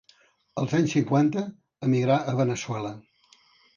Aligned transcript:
Els 0.61 0.71
anys 0.77 0.95
cinquanta 0.95 1.43
emigrà 1.89 2.17
a 2.33 2.37
Veneçuela. 2.43 2.95